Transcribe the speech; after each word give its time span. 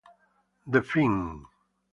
The 0.65 0.81
fin. 0.81 1.45